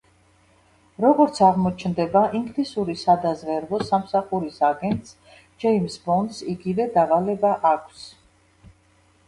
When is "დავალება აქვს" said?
6.99-8.07